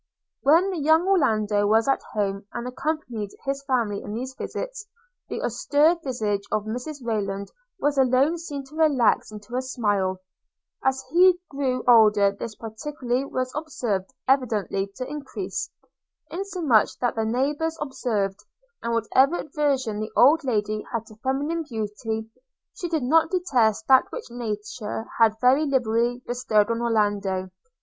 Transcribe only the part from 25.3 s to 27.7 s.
very liberally bestowed on Orlando.